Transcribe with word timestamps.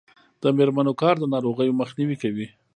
د 0.41 0.43
میرمنو 0.57 0.93
کار 1.01 1.15
د 1.19 1.23
ناروغیو 1.33 1.77
مخنیوی 1.81 2.17
کوي. 2.23 2.47